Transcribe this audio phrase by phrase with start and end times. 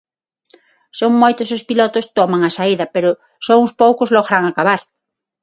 [0.99, 3.09] Son moitos os pilotos toman a saída, pero
[3.45, 4.81] só uns poucos logran acabar.